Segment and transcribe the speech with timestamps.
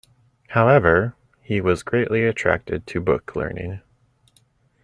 [0.47, 1.13] However,
[1.43, 3.81] he was greatly attracted to book-learning.